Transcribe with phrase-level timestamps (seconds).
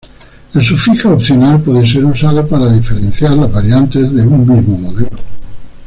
[0.55, 5.15] El sufijo opcional puede ser usado para diferenciar las variantes de un mismo modelo.